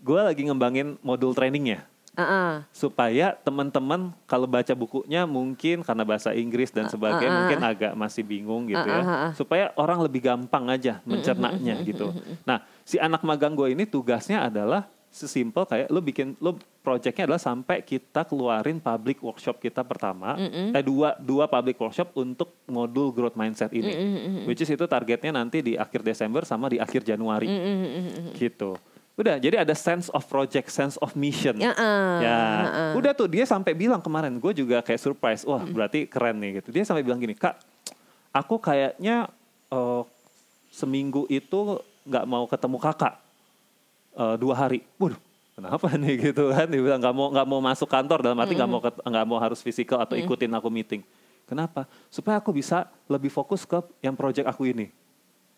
[0.00, 1.89] gue lagi ngembangin modul trainingnya
[2.20, 2.52] Uh-uh.
[2.70, 7.38] supaya teman-teman kalau baca bukunya mungkin karena bahasa Inggris dan sebagainya ah, ah.
[7.42, 9.02] mungkin agak masih bingung gitu Ah, ya
[9.32, 12.12] supaya orang lebih gampang aja mencernanya gitu.
[12.44, 16.54] Nah si anak magang gue ini tugasnya adalah sesimpel kayak lu bikin lu
[16.86, 22.54] projectnya adalah sampai kita keluarin public workshop kita pertama eh dua dua public workshop untuk
[22.70, 23.90] modul growth mindset ini
[24.46, 27.50] which is itu targetnya nanti di akhir Desember sama di akhir Januari
[28.38, 28.78] gitu.
[29.20, 31.60] Udah, jadi ada sense of project, sense of mission.
[31.60, 32.90] Ya, uh, Ya, uh-uh.
[32.96, 36.72] udah tuh dia sampai bilang kemarin, gue juga kayak surprise, wah berarti keren nih gitu.
[36.72, 37.60] Dia sampai bilang gini, kak,
[38.32, 39.28] aku kayaknya
[39.68, 40.02] eh,
[40.70, 43.14] seminggu itu nggak mau ketemu kakak
[44.10, 44.82] Eh, dua hari.
[44.98, 45.16] Waduh,
[45.54, 46.66] kenapa nih gitu kan?
[46.66, 49.38] Dia bilang nggak mau nggak mau masuk kantor dalam arti nggak mau ket- nggak mau
[49.38, 51.02] harus fisikal atau ikutin aku meeting.
[51.46, 51.86] Kenapa?
[52.10, 54.90] Supaya aku bisa lebih fokus ke yang project aku ini.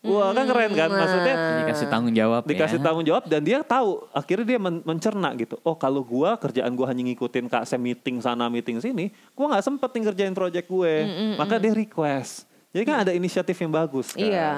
[0.03, 0.89] Wah kan keren kan?
[0.89, 2.83] Maksudnya Dikasih tanggung jawab dikasih ya.
[2.83, 5.55] tanggung jawab dan dia tahu akhirnya dia men- mencerna gitu.
[5.61, 9.63] Oh kalau gua kerjaan gua hanya ngikutin kak saya meeting sana meeting sini gua nggak
[9.63, 10.93] sempet nih ngerjain project gue.
[11.33, 12.43] Maka dia request.
[12.69, 14.19] Jadi kan ada inisiatif yang bagus kan?
[14.19, 14.49] Iya,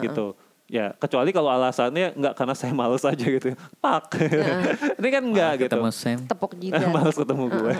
[0.00, 0.38] gitu.
[0.68, 3.52] Ya kecuali kalau alasannya nggak karena saya males aja gitu.
[3.76, 4.16] Pak.
[5.02, 6.18] Ini kan enggak gitu Ketemu Sam.
[6.24, 6.88] Tepuk jidat.
[6.96, 7.72] males ketemu gue.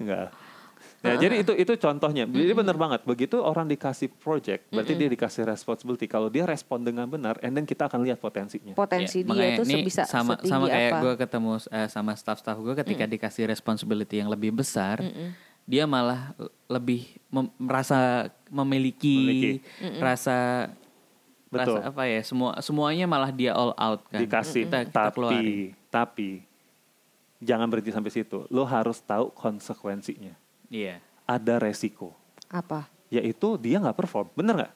[0.00, 0.28] Enggak
[1.00, 2.28] Ya, jadi itu itu contohnya.
[2.28, 3.00] Jadi benar banget.
[3.08, 6.04] Begitu orang dikasih project, berarti dia dikasih responsibility.
[6.04, 8.76] Kalau dia respon dengan benar, and then kita akan lihat potensinya.
[8.76, 12.74] Potensi Ya, dia makanya ini sebisa sama sama kayak gue ketemu eh, sama staff-staff gue
[12.84, 15.00] ketika dikasih responsibility yang lebih besar,
[15.64, 16.36] dia malah
[16.68, 19.52] lebih mem- merasa memiliki, Memiliki.
[20.04, 20.68] rasa
[21.48, 21.80] Betul.
[21.80, 24.20] rasa apa ya semua semuanya malah dia all out kan.
[24.20, 25.40] dikasih kita, kita keluarin.
[25.40, 25.54] tapi
[25.90, 26.28] tapi
[27.40, 30.36] jangan berhenti sampai situ lo harus tahu konsekuensinya
[30.70, 31.02] Iya.
[31.24, 32.14] ada resiko
[32.46, 32.86] Apa?
[33.06, 34.72] yaitu dia nggak perform bener nggak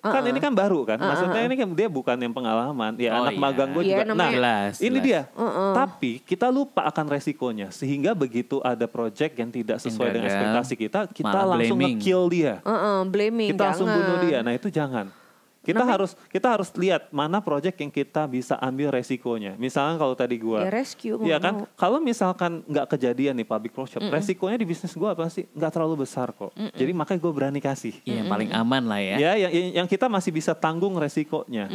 [0.00, 0.28] kan Uh-uh.
[0.28, 3.40] ini kan baru kan maksudnya ini kan dia bukan yang pengalaman ya Oh anak iya.
[3.40, 5.02] magang gue Iya, juga nah Jelas, ini jelas.
[5.02, 5.72] dia Uh-uh.
[5.72, 10.74] tapi kita lupa akan resikonya sehingga begitu ada project yang tidak sesuai dengan gagal, ekspektasi
[10.76, 11.96] kita kita malah langsung blaming.
[11.96, 13.98] nge-kill dia Uh-uh, blaming kita langsung jangan.
[13.98, 14.38] bunuh dia.
[14.38, 15.06] Nah itu jangan.
[15.64, 19.56] Kita harus kita harus lihat mana project yang kita bisa ambil resikonya.
[19.56, 21.64] Misalnya kalau tadi gua, Ya, rescue, Iya kan?
[21.64, 21.66] mau.
[21.72, 25.48] Kalau misalkan nggak kejadian nih public workshop, resikonya di bisnis gua apa sih?
[25.56, 26.52] Nggak terlalu besar kok.
[26.76, 27.96] Jadi makanya gue berani kasih.
[28.04, 29.16] Iya, yang paling aman lah ya.
[29.16, 31.66] Ya, yang, yang yang kita masih bisa tanggung resikonya.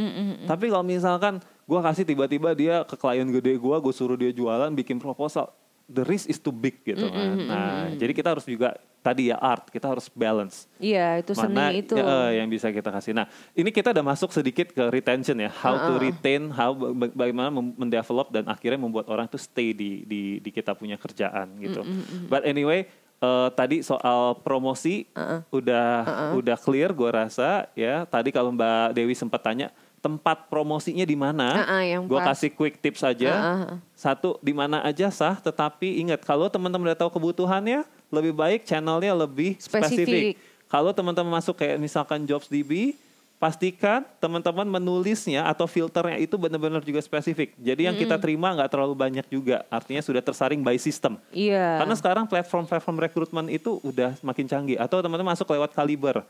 [0.46, 4.70] Tapi kalau misalkan gua kasih tiba-tiba dia ke klien gede gua, gue suruh dia jualan,
[4.78, 5.50] bikin proposal,
[5.90, 7.36] the risk is too big gitu kan.
[7.42, 11.82] Nah, jadi kita harus juga tadi ya art, kita harus balance Iya itu mana seni
[11.82, 11.96] itu.
[11.96, 13.12] ya, eh, yang bisa kita kasih.
[13.12, 17.50] Nah, ini kita udah masuk sedikit ke retention ya, how to retain, how ba- bagaimana
[17.50, 21.82] mendevelop dan akhirnya membuat orang tuh stay di di di kita punya kerjaan gitu.
[22.28, 22.86] But anyway,
[23.18, 25.08] eh, tadi soal promosi
[25.50, 25.88] udah
[26.36, 28.04] udah clear gue rasa ya.
[28.04, 32.32] Tadi kalau Mbak Dewi sempat tanya tempat promosinya di mana, Uh-uh, yang gue pas.
[32.32, 33.32] kasih quick tips aja.
[33.36, 33.76] Uh-uh.
[33.94, 39.12] Satu di mana aja sah, tetapi ingat kalau teman-teman udah tahu kebutuhannya, lebih baik channelnya
[39.12, 40.08] lebih Spesifik.
[40.08, 40.34] spesifik.
[40.70, 42.96] Kalau teman-teman masuk kayak misalkan JobsDB,
[43.40, 47.56] pastikan teman-teman menulisnya atau filternya itu benar-benar juga spesifik.
[47.56, 51.16] Jadi yang kita terima nggak terlalu banyak juga, artinya sudah tersaring by system.
[51.32, 51.80] Iya.
[51.80, 54.78] Karena sekarang platform-platform rekrutmen itu udah semakin canggih.
[54.78, 56.28] Atau teman-teman masuk lewat Kaliber,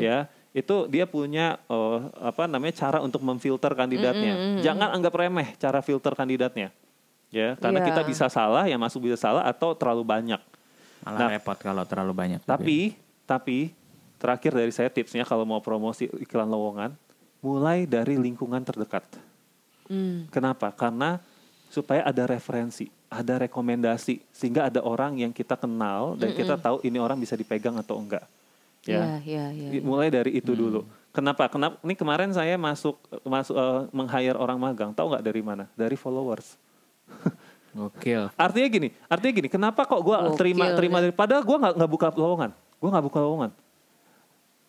[0.00, 0.24] ya
[0.56, 4.64] itu dia punya oh, apa namanya cara untuk memfilter kandidatnya.
[4.64, 6.72] Jangan anggap remeh cara filter kandidatnya.
[7.26, 7.88] ya karena Iya.
[7.90, 10.38] kita bisa salah yang masuk bisa salah atau terlalu banyak
[11.02, 12.40] Malah Nah, repot kalau terlalu banyak.
[12.40, 12.48] juga.
[12.48, 12.94] tapi
[13.26, 13.58] tapi
[14.16, 16.94] terakhir dari saya tipsnya kalau mau promosi iklan lowongan
[17.42, 19.02] mulai dari lingkungan terdekat
[19.90, 20.30] Hmm.
[20.30, 21.18] kenapa karena
[21.66, 26.98] supaya ada referensi ada rekomendasi sehingga ada orang yang kita kenal dan kita tahu ini
[26.98, 28.22] orang bisa dipegang atau enggak
[28.86, 29.68] Iya, ya iya, iya.
[29.76, 30.86] I- mulai dari itu dulu.
[31.10, 31.48] Kenapa?
[31.48, 31.80] Kenapa?
[31.82, 34.90] Ini kemarin saya masuk masuk eh, meng-hire orang magang.
[34.92, 35.64] Tahu nggak dari mana?
[35.74, 36.54] Dari followers.
[37.76, 38.32] Gokil.
[38.40, 39.48] Artinya gini, artinya gini.
[39.52, 41.10] Kenapa kok gue terima terima nih.
[41.10, 41.14] dari?
[41.14, 42.50] Padahal gue nggak nggak buka lowongan.
[42.80, 43.50] Gue nggak buka lowongan.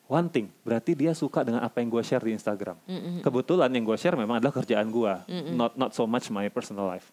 [0.08, 2.80] One thing, berarti dia suka dengan apa yang gue share di Instagram.
[3.20, 5.14] Kebetulan yang gue share memang adalah kerjaan gue,
[5.52, 7.12] not not so much my personal life.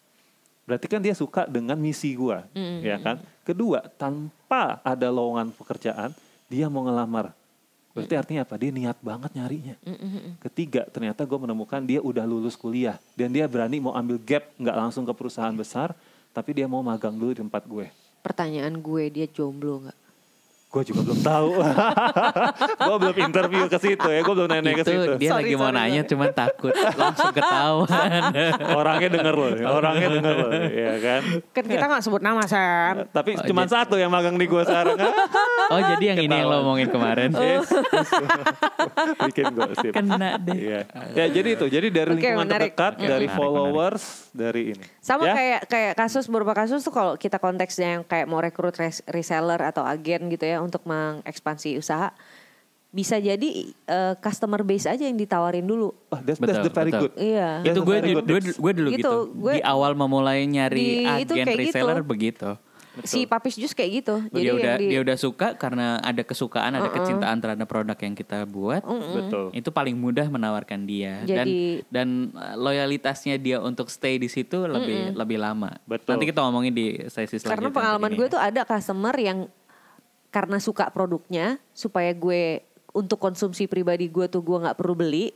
[0.63, 2.39] Berarti kan dia suka dengan misi gue,
[2.81, 3.19] ya kan?
[3.43, 6.15] Kedua, tanpa ada lowongan pekerjaan,
[6.49, 7.33] dia mau ngelamar.
[7.95, 8.59] Berarti artinya apa?
[8.59, 9.79] Dia niat banget nyarinya.
[10.43, 14.77] Ketiga, ternyata gue menemukan dia udah lulus kuliah dan dia berani mau ambil gap, nggak
[14.77, 15.95] langsung ke perusahaan besar,
[16.35, 17.87] tapi dia mau magang dulu di tempat gue.
[18.27, 19.94] Pertanyaan gue dia jomblo nggak?
[20.75, 21.51] Gue juga belum tahu.
[22.83, 25.11] gue belum interview ke situ ya, gue belum nanya ke itu situ.
[25.17, 26.11] dia Sorry, lagi mau sorry, nanya sorry.
[26.11, 28.21] cuman takut langsung ketahuan.
[28.81, 31.23] Orangnya denger loh, orangnya denger loh, ya kan.
[31.49, 33.07] Kan kita nggak sebut nama Sam.
[33.09, 34.99] Tapi Oh, cuma satu yang magang di gue sekarang.
[35.73, 37.31] oh jadi yang ini yang lo omongin kemarin.
[37.31, 37.71] Yes.
[39.21, 39.93] Bikin gosip.
[39.93, 40.55] Kena deh.
[40.57, 40.81] Iya.
[41.13, 42.73] Ya jadi itu, jadi dari Oke, lingkungan menarik.
[42.73, 44.85] terdekat, Oke, dari menarik, followers, dari ini.
[44.99, 45.35] Sama Ya?
[45.35, 49.61] kayak kayak kasus beberapa kasus tuh kalau kita konteksnya yang kayak mau rekrut res- reseller
[49.61, 52.11] atau agen gitu ya untuk mengekspansi usaha
[52.89, 53.49] bisa jadi
[53.91, 55.91] eh, customer base aja yang ditawarin dulu.
[56.09, 57.03] Oh, that's, that's Betul, the very betul.
[57.03, 57.13] good.
[57.19, 57.49] Iya.
[57.61, 59.15] That's itu gue gue gue dulu Gitu, gitu.
[59.35, 61.69] gue- di awal memulai nyari Di- itu agen kayak gitu.
[61.75, 62.51] reseller begitu.
[63.03, 64.23] Si Papis Jus kayak gitu.
[64.31, 68.15] Jadi dia udah di- dia udah suka karena ada kesukaan, ada kecintaan terhadap produk yang
[68.15, 68.87] kita buat.
[68.87, 69.51] Betul.
[69.51, 74.71] Itu paling mudah menawarkan dia Jadi- dan dan uh, loyalitasnya dia untuk stay di situ
[74.71, 75.75] lebih lebih lama.
[75.83, 76.15] Betul.
[76.15, 77.51] Nanti kita ngomongin di sesi selanjutnya.
[77.59, 79.51] Karena pengalaman gue tuh ada customer yang
[80.35, 85.31] karena suka produknya supaya gue untuk konsumsi pribadi gue tuh gue nggak perlu beli.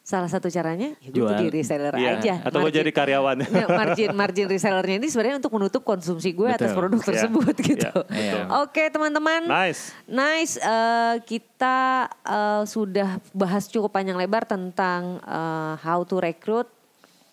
[0.00, 1.38] Salah satu caranya ya gue tuh Jual.
[1.38, 2.34] di reseller Iya, aja.
[2.42, 3.36] atau gue Margin- jadi karyawan.
[3.52, 7.92] Nah, margin margin resellernya ini sebenarnya untuk menutup konsumsi gue atas produk Iya, tersebut gitu.
[8.08, 8.42] iya, betul.
[8.64, 9.44] Oke teman-teman.
[9.44, 9.92] Nice.
[10.08, 16.66] Nice, eh, kita eh, sudah bahas cukup panjang lebar tentang eh, how to recruit,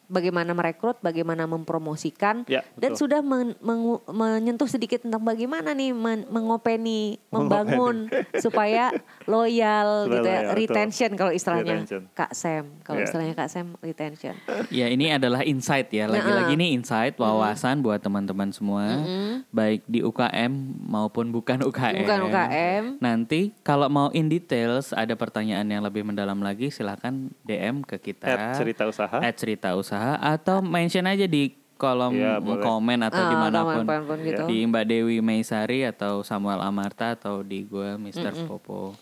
[0.08, 6.26] bagaimana merekrut, bagaimana mempromosikan, Ya, dan sudah men- mengu- menyentuh sedikit tentang bagaimana nih men-
[6.28, 12.02] mengopeni, membangun supaya loyal gitu ya, retention kalau istilahnya Retention.
[12.14, 13.06] Kak Sam, kalau Ya.
[13.06, 14.34] istilahnya Kak Sam retention.
[14.70, 16.08] Ya ini adalah insight ya.
[16.08, 19.04] Lagi-lagi ini insight wawasan buat teman-teman semua,
[19.50, 20.52] baik di UKM
[20.88, 22.02] maupun bukan UKM.
[22.02, 22.84] Bukan UKM.
[22.98, 27.12] Nanti kalau mau in details ada pertanyaan yang lebih mendalam lagi, silahkan
[27.44, 28.24] DM ke kita.
[28.26, 29.18] At cerita usaha.
[29.20, 32.64] At cerita usaha atau mention aja di kolom boleh.
[32.66, 34.44] komen atau Ah, di mana pun kapan pun gitu.
[34.50, 38.50] di Mbak Dewi Meisari atau Samuel Amarta atau di gue Mr.
[38.50, 38.98] Popo.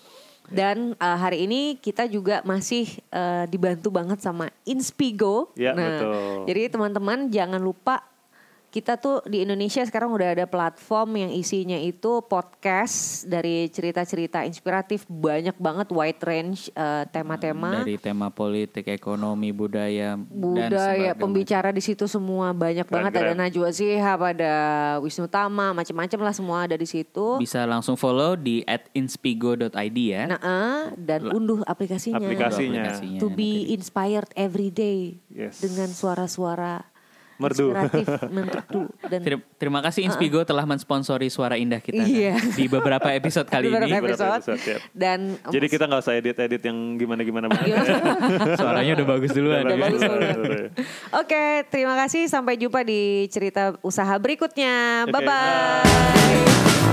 [0.46, 5.50] Dan eh, hari ini kita juga masih eh, dibantu banget sama Inspigo.
[5.58, 6.52] Ya, nah, betul.
[6.52, 8.04] jadi teman-teman jangan lupa
[8.76, 15.08] kita tuh di Indonesia sekarang udah ada platform yang isinya itu podcast dari cerita-cerita inspiratif
[15.08, 17.88] banyak banget wide range eh, tema-tema.
[17.88, 21.16] Dari tema politik, ekonomi, budaya, dan budaya sebagainya.
[21.16, 23.32] pembicara di situ semua banyak banget ada.
[23.32, 24.54] Najwa Shihab ada
[25.00, 27.40] Wisnu Tama macam-macam lah semua ada di situ.
[27.40, 30.36] Bisa langsung follow di at inspigo.id ya.
[30.36, 32.20] Nah, eh, dan unduh aplikasinya.
[32.20, 32.92] Aplikasinya.
[32.92, 35.64] Aplikasinya To be inspired every day Yes.
[35.64, 36.95] dengan suara-suara
[37.36, 37.76] Merdu.
[38.36, 42.36] merdu dan Ter- Terima kasih Inspigo telah mensponsori suara indah kita kan, Iya.
[42.54, 44.00] di beberapa episode kali Beberapa ini.
[44.00, 44.62] Beberapa episode.
[44.62, 44.78] ya.
[44.92, 47.68] dan Jadi kita nggak usah edit-edit yang gimana-gimana banget.
[47.68, 47.82] Iya.
[48.60, 49.64] Suaranya udah bagus duluan.
[49.64, 49.84] Udah ya.
[49.84, 50.02] bagus.
[51.22, 55.04] Oke, terima kasih sampai jumpa di cerita usaha berikutnya.
[55.04, 56.85] Oke, Bye bye.